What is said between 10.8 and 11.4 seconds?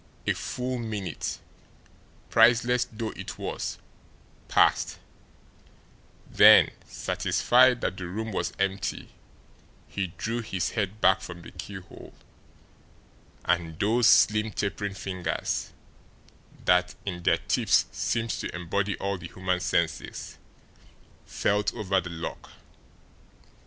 back